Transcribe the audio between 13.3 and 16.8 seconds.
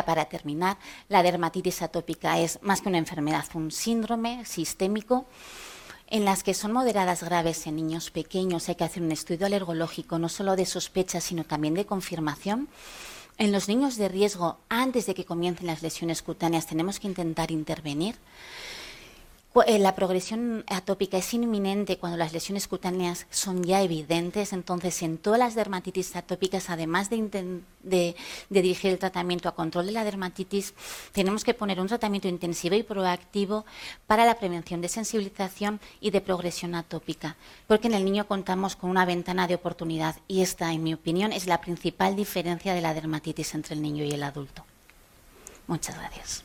En los niños de riesgo, antes de que comiencen las lesiones cutáneas,